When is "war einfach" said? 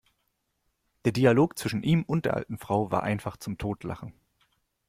2.89-3.37